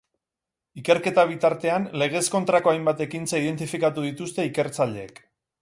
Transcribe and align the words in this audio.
Ikerketa 0.81 1.25
bitartean, 1.31 1.85
legez 2.03 2.23
kontrako 2.37 2.73
hainbat 2.73 3.07
ekintza 3.07 3.45
identifikatu 3.45 4.11
dituzte 4.11 4.51
ikertzaileek. 4.53 5.25